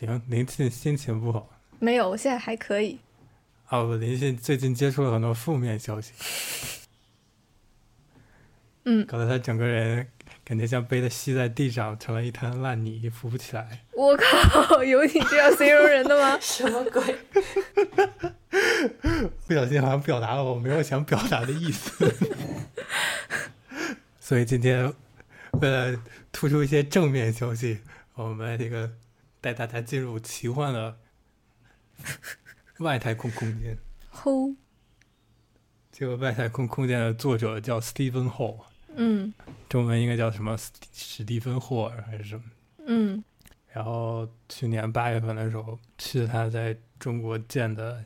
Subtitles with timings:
[0.00, 1.50] 行，林沁心情不好。
[1.78, 2.98] 没有，我现在还可以。
[3.66, 6.12] 啊，我林信最近接触了很多负面消息，
[8.86, 10.08] 嗯，搞得他整个人
[10.42, 13.84] 感觉像被他吸在地上，成了一滩烂泥，扶不起来。
[13.92, 16.38] 我靠， 有你这样形容人的吗？
[16.40, 17.18] 什么鬼？
[19.46, 22.10] 不小心好像表达了我没有想表达的意思，
[24.18, 24.90] 所以今天
[25.60, 27.80] 为了突出一些正面消息，
[28.14, 28.90] 我们这个
[29.40, 30.98] 带大家进入奇幻的
[32.78, 33.78] 外太空空间。
[34.10, 34.54] 吼，
[35.92, 38.64] 这个外太空空间的作者叫 Stephen Hall，
[38.94, 39.32] 嗯
[39.68, 42.42] 中文应该叫什么史史蒂芬霍尔还是什么？
[42.86, 43.22] 嗯
[43.72, 48.04] 然后去年八月份的时候，去他在中国建的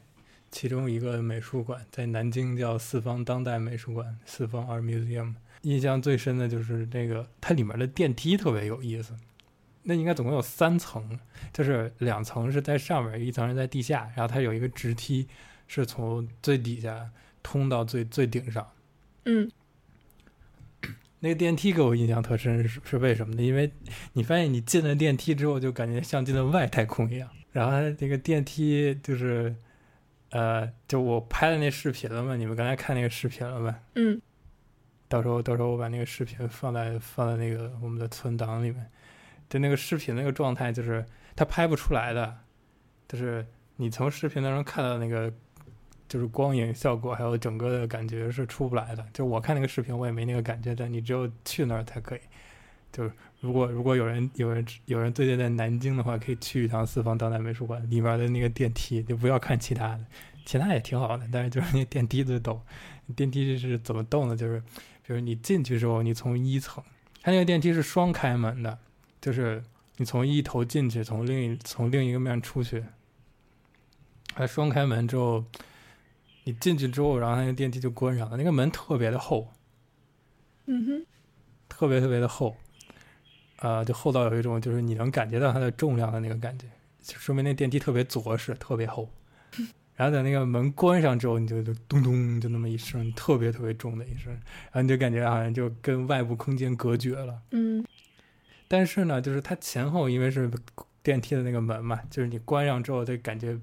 [0.50, 5.34] 其中一个美术馆，在南京叫四方当代美术馆（四方 Art Museum）。
[5.62, 9.16] 印象最深的就是那个它里面的电梯特别有意思。
[9.84, 11.18] 那应该总共有三层，
[11.52, 15.28] 就是两层是在上面，一层是在地下，然后它有一个直梯
[15.68, 17.10] 是从最底下
[17.42, 18.66] 通到最最顶上。
[19.26, 19.50] 嗯
[21.20, 23.42] 那个电梯给我印象特深是是为什么呢？
[23.42, 23.70] 因为
[24.14, 27.30] 你发现你进了电梯之后，就感觉像进了外太空一样。
[27.52, 29.54] 然后它这个电梯就是，
[30.30, 33.78] 呃，就我拍的那视频了嘛，你们刚才看那个视频了吗？
[33.94, 34.20] 嗯
[35.08, 38.90] 到时候到时候我把那个视频放在放在那个我们的存档里面。
[39.48, 41.04] 就那个视频那个状态，就是
[41.36, 42.36] 它拍不出来的，
[43.08, 45.32] 就是你从视频当中看到那个，
[46.08, 49.06] 就是光影效果还有整个的感觉是出不来的。
[49.12, 52.20] 就我看那个视频，我也没那个感觉，但你只有去那儿才可以。
[52.92, 60.04] 就是如果如果有人有人有人最近在南京的话，可以去一趟四方当代美术馆里面的那个电梯，就不要看其他的，
[60.46, 62.60] 其他也挺好的，但是就是那电梯最抖。
[63.16, 64.36] 电梯是怎么动的？
[64.36, 64.60] 就是
[65.04, 66.82] 比如你进去之后，你从一层，
[67.20, 68.78] 它那个电梯是双开门的，
[69.24, 69.64] 就是
[69.96, 72.84] 你从一头进去，从另一从另一个面出去。
[74.34, 75.42] 它双开门之后，
[76.44, 78.36] 你进去之后，然后那个电梯就关上了。
[78.36, 79.48] 那个门特别的厚，
[80.66, 81.06] 嗯哼，
[81.70, 82.54] 特别特别的厚，
[83.60, 86.66] 呃，就厚到有一种就是你能感觉到它的重量的那个感觉，
[87.00, 89.08] 就说明那电梯特别着实，特别厚。
[89.96, 97.40] 然后等那个门关上之后，你就就咚咚就那么一声，特别特别重的一声，然后你就感觉好像就跟外部空间隔绝了。
[97.52, 97.82] 嗯
[98.66, 100.50] 但是呢，就是它前后因为是
[101.02, 103.58] 电梯的那个门嘛，就是你关上之后它感觉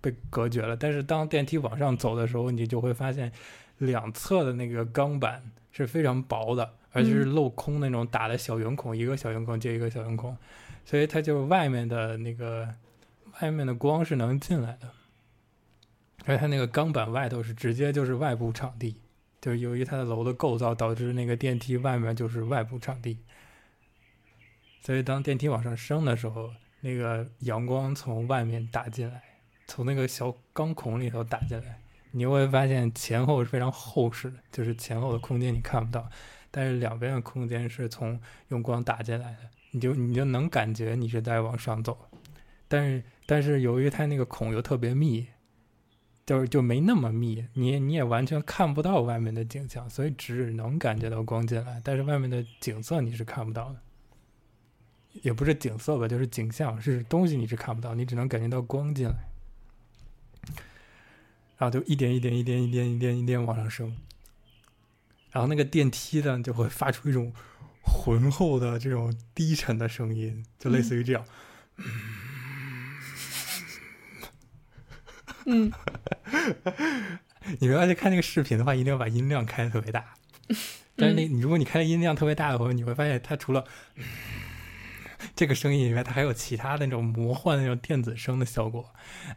[0.00, 0.76] 被隔绝了。
[0.76, 3.32] 但是当电梯往上走的时候，你就会发现
[3.78, 5.42] 两侧的那个钢板
[5.72, 10.36] 是非常薄的，而且是镂空那种打的小圆孔，一个小圆孔接一个小圆孔，
[10.84, 12.68] 所以它就外面的那个
[13.40, 14.90] 外面的光是能进来的，
[16.26, 18.96] 而且它那个钢板外头是直接就是外部场地，
[19.40, 23.16] 就是由于它的楼的构造导致那个电梯外面就是外部场地。
[24.82, 26.50] 所以当电梯往上升的时候，
[26.80, 29.22] 那个阳光从外面打进来，
[29.68, 31.78] 从那个小钢孔里头打进来，
[32.10, 36.10] 你会发现前后是非常厚实的，就是前后的空间你看不到，
[36.50, 39.38] 但是两边的空间是从用光打进来的，
[39.70, 41.96] 你就你就能感觉你是在往上走，
[42.66, 45.28] 但是但是由于它那个孔又特别密，
[46.26, 53.76] 就是就没那么密，你你也完全看不到外面的景象，所以只能感觉到光进来，但是外面的景色你是看不到的。
[55.20, 59.14] 也不是景色吧，就是景象，是东西你是看不到，你只能感觉到光进来，
[61.58, 63.96] 然后就一点一点一点一点一点一点往上升，
[65.30, 67.32] 然后那个电梯呢就会发出一种
[67.82, 71.24] 浑厚的这种低沉的声音，就类似于这样。
[75.44, 75.72] 嗯，
[77.58, 80.14] 你们要是看那个视频的话，一定要把音量开的特别大。
[80.94, 83.64] 但是那，你如果你开的音量特别大的话，你会发现它除了
[85.42, 88.88] 这个声音以外，它还有其他的那种魔幻的那种电子声的效果。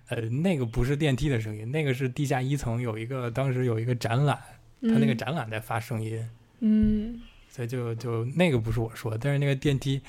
[0.09, 4.37] 呃，那个不是电梯的声音，那个是地下一层有一个，当时有一个展览，
[4.81, 6.23] 它那个展览在发声音，
[6.59, 9.99] 嗯所以就就那个不是我说的，但是那个电梯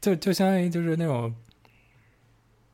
[0.00, 1.34] 就就相当于就是那种，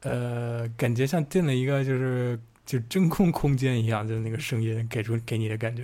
[0.02, 5.82] 呃，感觉像进了一个就是就真空空间一样，就是那个声音给出给你的感觉。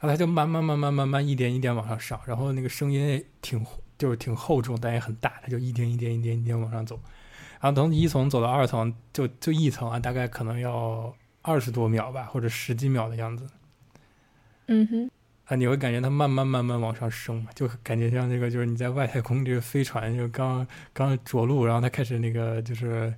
[0.00, 3.62] 然后它就慢慢慢慢慢慢一点一点往上上，然后那个声音也挺
[4.02, 6.98] 就是挺厚重，但也很大，它就一点一点一点一点往上走。
[7.60, 13.46] 然后从一层走到二层，就就一层啊，大概可能要二十多秒吧，或者十几秒的样子。
[14.66, 15.10] 嗯哼，
[15.44, 23.14] 啊，你会感觉它慢慢慢慢往上升嘛，就感觉像那个，就是你在外太空这个飞船就刚刚着陆，然后它开始那个就是，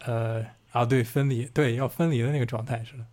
[0.00, 3.06] 呃啊对分离，对要分离的那个状态似的，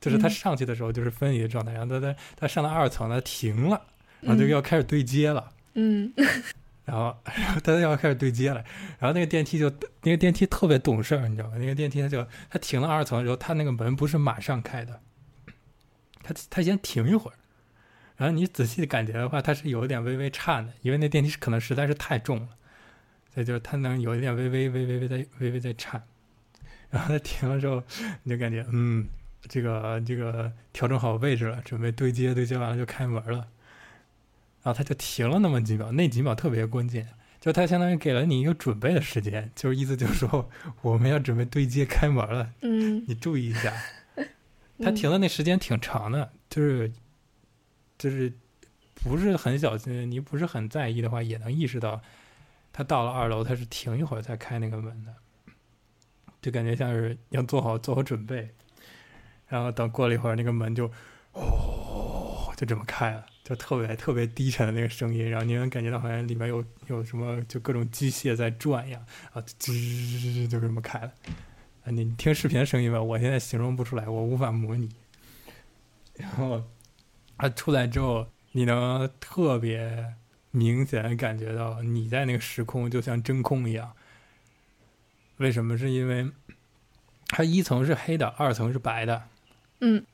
[0.00, 0.30] 就是它嗯。
[0.30, 3.82] 上去的时候就是分离的状态，然后它它它上到二层它停了，
[4.20, 6.12] 然后就要开始对接了，嗯
[6.88, 8.64] 然后 然后它要开始对接了，
[8.98, 9.70] 然后那个电梯就
[10.02, 11.56] 那个电梯特别懂事儿，你知道吗？
[11.58, 15.00] 那个电梯它就它停了二层之后，它那个门不是马上开的，
[16.22, 17.34] 它它先停一会儿，
[18.16, 22.48] 然后你仔细感觉的话，它是有一点微微颤的，因为那电梯可能实在是太重了，
[23.34, 26.02] 所以就是它能有一点微微微微微在微微在颤，
[26.88, 27.82] 然后它停了之后，
[28.22, 29.06] 你就感觉嗯，
[29.42, 33.46] 这个这个调整好位置了，准备对接，对接完了就开门了。
[34.62, 37.08] 然后他就停了那么几秒，那几秒特别关键，
[37.40, 40.50] 就他相当于给了你一个准备的时间，就是意思就是说
[40.82, 43.72] 我们要准备对接开门了，嗯你注意一下。
[44.80, 46.92] 他停的那时间挺长的，就是
[47.98, 48.32] 就是
[48.94, 52.00] 不是很小心，你不是很在意的话，也能意识到
[52.72, 55.14] 他到了二楼，他是停一会儿才开那个门的，
[56.40, 58.50] 就感觉像是要做好做好准备，
[59.48, 60.88] 然后等过了一会儿，那个门就
[61.32, 63.26] 哦就这么开了。
[63.48, 69.02] 就特别特别低沉的那个声音，然后你能感觉到好像里面有有什么就各种机械在转一样
[69.32, 71.10] 啊，吱吱吱就这么开了。
[71.84, 74.90] 啊，你听视频的声音吧，我现在形容不出来，我无法模拟。
[76.12, 76.62] 然后
[77.38, 80.12] 它出来之后，你能特别
[80.50, 83.94] 明显感觉到你在那个时空就像真空一样。
[85.38, 85.78] 为什么？
[85.78, 86.30] 是因为
[87.28, 89.22] 它一层是黑的，二层是白的。
[89.80, 90.04] 嗯。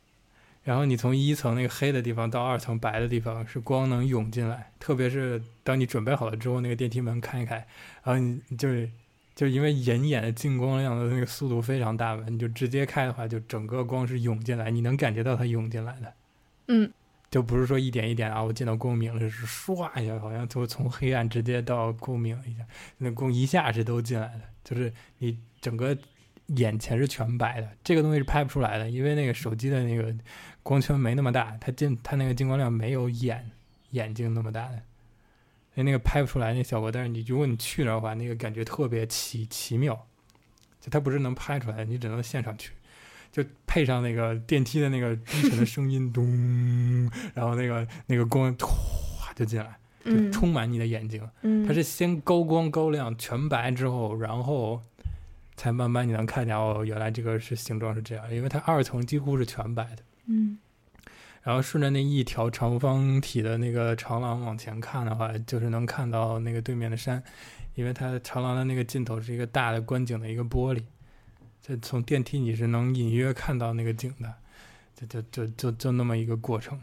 [0.65, 4.73] 然后你从一层那个黑的地方到二层白的地方，是光能涌进来。
[4.81, 7.57] 特别是当你准备好了之后，那个电梯门开一开，
[8.03, 8.91] 然后你就是
[9.35, 16.13] 就因为人眼的进光量的那个速度非常大嘛，你就直接开的话，就整个光是涌进来，你能感觉到它涌进来的。
[16.69, 16.91] 嗯，
[17.31, 22.65] 就不是说一点一点啊，我进到光明了，是唰一下，好像就从黑暗直接到光明一下，
[22.97, 25.95] 那光一下是都进来的，就是你整个
[26.47, 27.69] 眼前是全白的。
[27.83, 30.15] 这个东西是拍不出来的，因为那个手机的那个。
[30.65, 33.51] 光圈没那么大，它进它那个进光量没有眼
[33.91, 34.77] 眼睛那么大的，
[35.75, 36.91] 所以那个拍不出来那效果。
[36.91, 40.07] 但是你如果你去那的话，那个感觉特别奇奇妙，
[40.81, 42.73] 就它不是能拍出来的，你只能现场去，
[43.31, 48.71] 就配上那个电梯的那个低沉的声音，咚，然后那个那个光唰
[49.37, 51.29] 就进来，就充满你的眼睛。
[51.43, 54.81] 嗯，它是先高光高亮全白之后，然后
[55.57, 60.03] 才慢慢你能看见哦，原来这个是形状是这样，因为它二层几乎是全白的。
[60.27, 60.59] 嗯，
[61.43, 67.23] 然后顺着那一条长方体的那个长廊往前看的话，就是能看到那个对面的山，
[67.75, 70.83] 因为它长廊的那个尽头是一个大的观景的一个玻璃，
[71.61, 74.35] 这从电梯你是能隐约看到那个景的，
[74.95, 76.81] 就就就就就那么一个过程，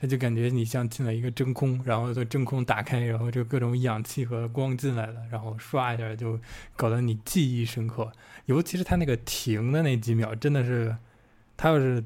[0.00, 6.40] 那就感觉你像进了一个真空，然后这真空打开，然后就各种氧气和光进来了，然后唰一下就
[6.76, 8.10] 搞得你记忆深刻，
[8.46, 10.96] 尤其是它那个停的那几秒，真的是。
[11.62, 12.02] 他要是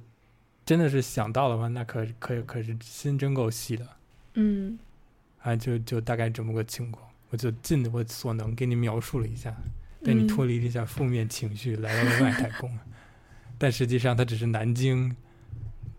[0.66, 3.86] 真的是想到的话，那可可可是心真够细的。
[4.34, 4.76] 嗯，
[5.42, 9.54] 啊，就就大概这么个情况，我就尽我所能给你描述了一下，
[10.02, 12.68] 带你脱离了一下负面情绪，来到了外太空。
[13.56, 15.14] 但实际上，它只是南京，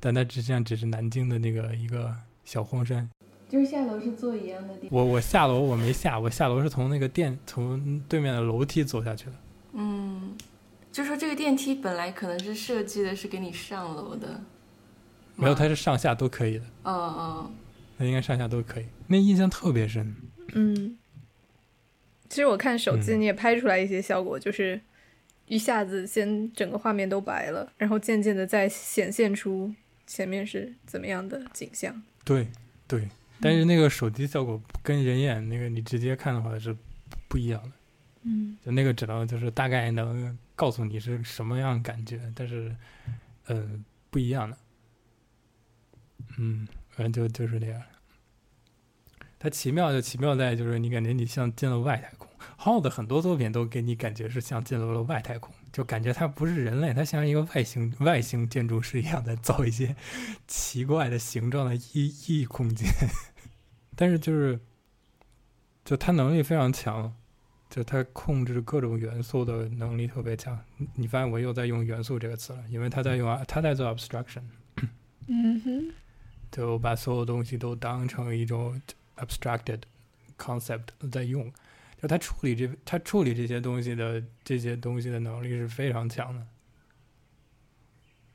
[0.05, 3.09] 但它实际上只是南京的那个一个小荒山。
[3.49, 4.87] 就是下楼是坐一样的地。
[4.91, 9.33] 我我下楼我没下，我下楼是从那个电从对面的楼梯走下去的。
[9.73, 10.37] 嗯。
[10.91, 14.41] 就说这个电梯本来可能是设计的是给你上楼的，
[15.35, 16.63] 没有，它是上下都可以的。
[16.83, 17.53] 嗯嗯，
[17.97, 18.85] 那应该上下都可以。
[19.07, 20.15] 那印象特别深。
[20.53, 20.97] 嗯，
[22.29, 24.79] 其实我看手机你也拍出来一些效果，就是
[25.47, 29.73] 一下子先整个画面都白了，然后渐渐的再显现出
[30.05, 32.01] 前面是怎么样的景象。
[32.23, 32.47] 对
[32.87, 33.09] 对，
[33.39, 36.75] 但是那个手机效果跟人眼那个你直接看的话是
[37.27, 37.71] 不一样的。
[38.23, 40.37] 嗯，就那个只能就是大概能。
[40.57, 42.73] 告诉你是什么样感觉，但是，
[43.47, 43.69] 呃，
[44.09, 44.57] 不一样的，
[46.37, 47.81] 嗯，反正就就是那样。
[49.37, 52.29] 它奇妙就奇妙在就是你感觉你像进了外太空。
[52.55, 59.93] 浩的很多作品都给你感觉是像进入了外太空，就感觉它不是人类，它像一个外星外星建筑师一样在造一些
[60.47, 62.87] 奇怪的形状的异异空间。
[63.93, 64.57] 但是就是，
[65.83, 67.13] 就它能力非常强。
[67.67, 70.57] 就它控制各种元素的能力特别强，
[70.93, 74.43] 你发现我又在用元素这个词了，因为他在用他在做 abstraction，
[75.27, 75.91] 嗯哼，
[76.49, 78.79] 就把所有东西都当成一种
[79.17, 79.81] abstracted
[80.37, 81.51] concept 在用，
[82.05, 86.45] 就他处理这他处理这些东西的这些东西的能力是非常强的。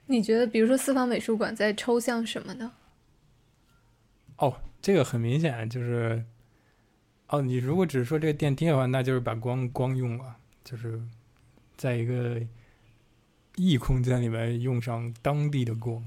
[0.07, 2.73] 你觉得，比如说四方美术馆在抽象什么呢？
[4.39, 6.25] 哦，这个很明显就是。
[7.29, 11.01] 哦，你如果只是说这个电梯的话，那就是把光光用了，就是
[11.77, 12.45] 在一个
[13.55, 16.05] 异空间里面用上当地的光。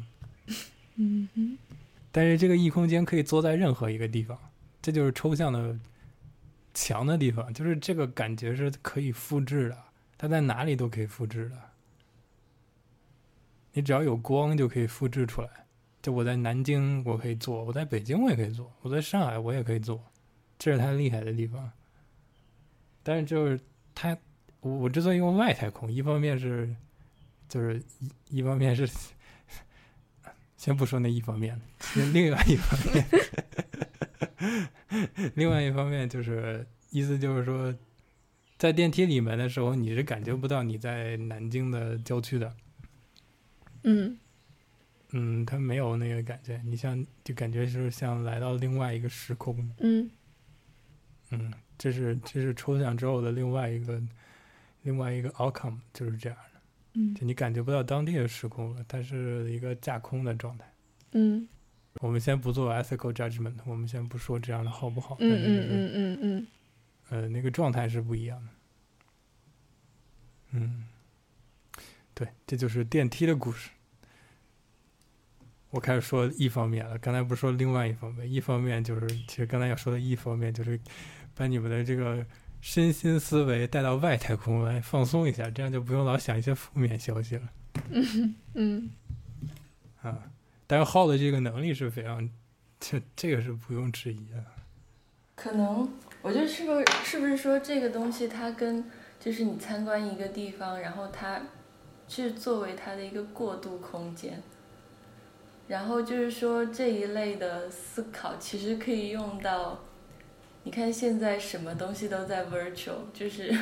[0.95, 1.57] 嗯哼。
[2.11, 4.37] 但是这个异空间可以坐在任何一个地方，
[4.81, 5.79] 这就是抽象的
[6.73, 9.77] 强的地方，就是这个感觉是可以复制的，
[10.17, 11.57] 它在哪里都可以复制的。
[13.73, 15.49] 你只要有光就可以复制出来。
[16.01, 20.03] 就我在南京我可以做，我在北京我也可以做，我在上海我也可以做，
[20.59, 21.71] 这是它厉害的地方。
[23.01, 23.59] 但是就是
[23.95, 24.17] 它，
[24.59, 26.75] 我我之所以用外太空，一方面是
[27.47, 27.81] 就是
[28.29, 28.87] 一一方面是。
[30.55, 31.59] 先不说那一方面，
[32.13, 33.05] 另外一方面，
[35.35, 37.73] 另外一方面就是意思就是说，
[38.57, 42.55] 在电梯里面的时候，你是感觉不到你在南京的郊区的。
[43.83, 44.17] 嗯，
[45.11, 49.69] 嗯，它没有那个感觉，你像就感觉是像来到另外一个时空。
[49.79, 50.09] 嗯，
[51.31, 54.01] 嗯，这是这是抽象之后的另外一个
[54.83, 56.37] 另外一个 outcome，就是这样。
[56.93, 60.71] 嗯，就你感觉不到当地的时空了，它是一个架空的状态。
[61.13, 61.47] 嗯，
[61.99, 65.17] 我们先不做 ethical judgment，我们先不说这样的好不好。
[65.19, 66.47] 嗯嗯嗯嗯嗯。
[67.09, 68.51] 呃，那个状态是不一样的。
[70.51, 70.85] 嗯，
[72.13, 73.69] 对，这就是电梯的故事。
[75.69, 78.31] 我开始说一方面了，刚才不是说另外一方面？
[78.31, 80.79] 一方面就是，其实刚才要说的一方面就是，
[81.33, 82.25] 把你们的这个。
[82.63, 87.49] 身心思维带到外太空来放松一下，这样就不用老想一些负面消息了。
[87.89, 88.89] 嗯嗯，
[90.01, 90.31] 啊，
[90.67, 92.29] 但是耗的这个能力是非常，
[92.79, 94.43] 这这个是不用质疑的。
[95.35, 95.91] 可能
[96.21, 98.83] 我觉得是不是是不是说这个东西它跟
[99.19, 101.41] 就是你参观一个地方，然后它
[102.07, 104.41] 是作为它的一个过渡空间，
[105.67, 109.79] 然后就是说这一类的思考其实可以用到。
[110.65, 113.53] 你看现在什么东西都在 virtual，就是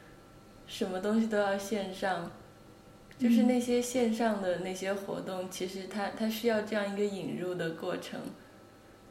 [0.66, 2.30] 什么东西都要线上，
[3.18, 8.20] 就是那些线上的那些活动，其实它它需要这样一个引入的过程，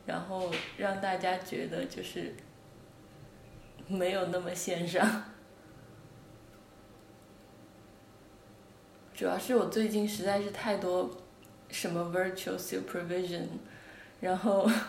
[0.06, 2.34] 然后让大家觉得就是
[3.88, 5.24] 没有那么线上。
[9.14, 11.18] 主要是我最近实在是太多
[11.70, 13.48] 什么 virtual supervision，
[14.22, 14.70] 然后。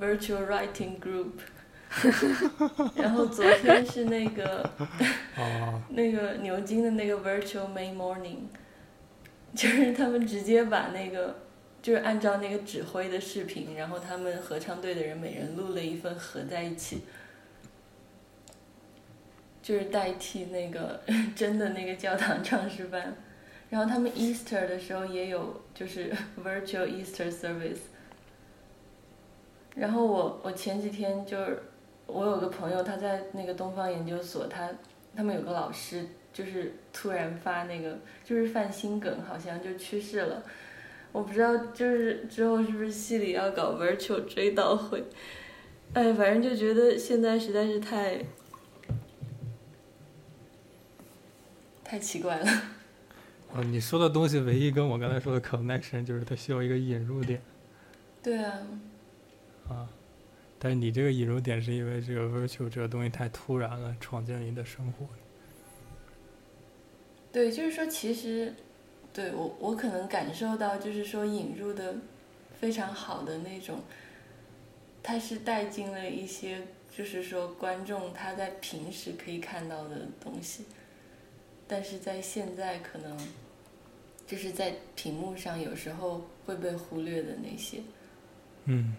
[0.00, 1.32] Virtual writing group，
[2.96, 4.68] 然后昨天是那个
[5.90, 8.38] 那个牛津的那个 Virtual May Morning，
[9.54, 11.36] 就是他们直接把那个，
[11.82, 17.02] 就是按照那个指挥的视频，然后他们合唱队的人每人录了一份合在一起，
[19.62, 21.02] 就是代替那个
[21.36, 23.14] 真的那个教堂唱诗班，
[23.68, 27.78] 然后他们 Easter 的时候也有就是 Virtual Easter Service。
[29.74, 31.62] 然后我我前几天就是
[32.06, 34.70] 我有个朋友他在那个东方研究所，他
[35.16, 40.42] 他们有个老师就是突然发那个就是犯心梗，好像就去世了。
[41.12, 45.04] 我不知道就是之后是不是系里要搞 virtual 追悼会，
[45.92, 48.24] 哎，反正就觉得现在实在是太
[51.84, 52.46] 太奇怪了。
[53.52, 57.42] 哦，你说的东西唯一跟我刚才说的 connection 就是它需要一个引入点。
[58.22, 58.66] 对啊。
[59.68, 59.86] 啊，
[60.64, 65.04] 但是你这个引入点是因为这个 virtual 这个东西太突然了，闯进你的生活。
[67.32, 68.54] 对，就是说，其实，
[69.12, 71.96] 对我我可能感受到，就是说引入的
[72.60, 73.80] 非常好的那种，
[75.02, 76.60] 它是带进了一些，
[76.96, 80.64] 就是说观众他在平时可以看到的东西，
[81.66, 83.18] 但是在现在可能，
[84.28, 87.78] 就是在屏幕上有时候会被忽略的那些。
[88.66, 88.94] 嗯。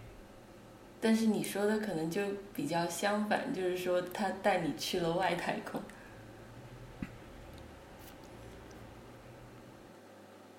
[1.05, 2.21] 但是你说的可能就
[2.53, 5.81] 比较相反，就是说他带你去了外太空，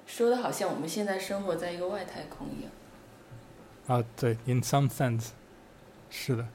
[0.05, 2.71] 说的好像我们现在生活在一个外太空一样。
[3.87, 5.31] 啊，对，in some sense，
[6.11, 6.47] 是的。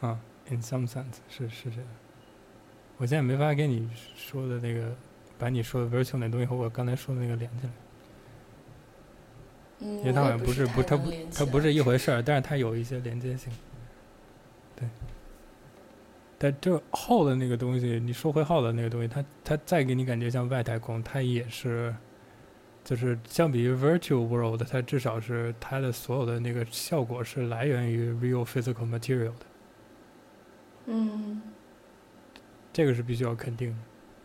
[0.00, 1.90] 啊，in some sense，是是这样。
[2.98, 4.94] 我现在没法跟你说的那个，
[5.36, 7.72] 把你说的 virtual 那东西和我刚才说的那个连起来。
[9.80, 13.52] 因为它好像不是不，它不它不是一回事儿，但是它有一些连接性。
[14.76, 14.88] 对。
[16.38, 21.94] 但这号的那个东西，你说回号的那个东西，它它再给你感觉像外太空，它也是，
[22.84, 29.46] 就是相比于 virtual world，它至少是它的所有的那个效果是来源于 real physical material 的。
[30.86, 31.42] 嗯。
[32.72, 33.76] 这个是必须要肯定的。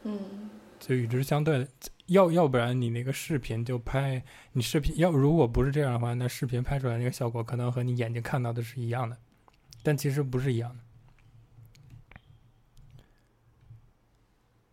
[0.03, 0.49] 嗯。
[0.79, 1.67] 就与之相对。
[2.07, 9.15] 要要不然你那个视频就拍你视频要如果不是这样的话，那视频拍出来那个效果可能和你眼睛看到的是一样的，
[9.83, 10.83] 但其实不是一样的。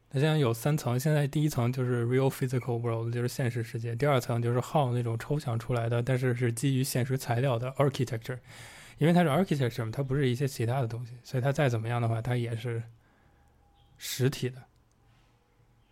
[0.08, 8.38] 它现在有三层，现在第一层就是 real physical world，就是现实世界；第二层就是 how 那种抽象出来的，但是是基于现实材料的 architecture；
[8.96, 12.82] 因为它是 architecture，它不是一些其他的东西，所以它再怎么样的话，它也是
[13.98, 14.62] 实体的。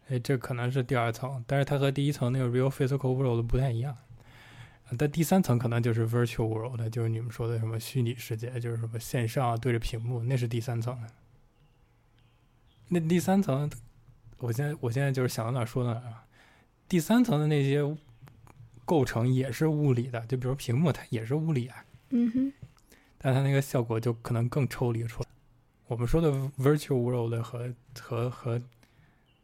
[0.09, 3.97] 哎，这可能是第二层，但是它和第一层那个 real physical world 不太一样。
[4.99, 10.99] 但第三层可能就是 virtual world，就是你们说的什么虚拟世界，就是什么线上对着屏幕，那是第三层。
[12.89, 13.71] 那第三层，
[14.37, 16.27] 我现在我现在就是想到哪说到哪啊。
[16.87, 17.83] 第三层的那些
[18.85, 21.83] 构成也是物理的，就比如屏幕，它也是物理啊。
[22.11, 22.53] 嗯哼。
[23.17, 25.29] 但它那个效果就可能更抽离出来。
[25.87, 28.61] 我们说的 virtual world 和和和。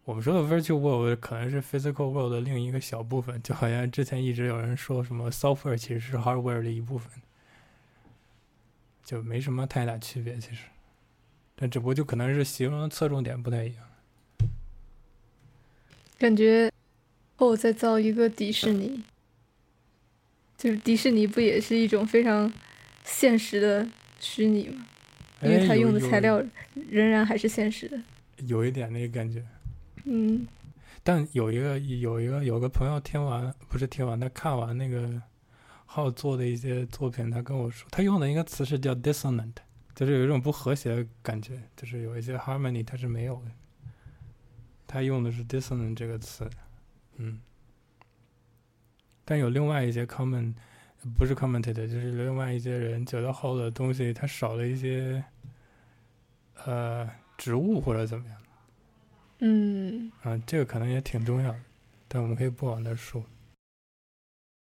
[0.04, 7.10] 我们说的 virtual world 可能是 physical world 的另一个小部分，就好像之前一直有人说什么 software 其实是 hardware 的一部分，
[9.04, 10.62] 就没什么太大区别其实，
[11.54, 13.84] 但只不过就可能是形容的侧重点不太一样。
[16.18, 16.72] 感觉
[17.36, 19.04] 哦再造一个迪士尼，
[20.56, 22.52] 就是迪士尼不也是一种非常
[23.04, 23.86] 现实的
[24.18, 24.86] 虚拟吗？
[25.42, 26.42] 因为它用的材料
[26.90, 27.98] 仍然还是现实的，
[28.46, 29.44] 有一点那个感觉。
[30.04, 30.46] 嗯，
[31.02, 35.20] 但有一个有一个有个朋友听完不是听完，他看完那个
[35.86, 39.54] 浩做的一些作品，他跟我说，他用的一个词是叫 dissonant，
[39.94, 43.50] 就是有一种不和谐的感觉，就是有一些 harmony 它是没有的。
[44.86, 46.48] 他用的是 dissonant 这个词，
[47.16, 47.40] 嗯。
[49.24, 50.54] 但有另外一些 comment，
[51.16, 55.24] 不是 commented，就是另外一些人觉得浩的东西它少了一些
[56.64, 58.39] 呃植物或者怎么样。
[59.40, 61.58] 嗯，啊，这个可能也挺重要的，
[62.08, 63.24] 但我们可以不往那说。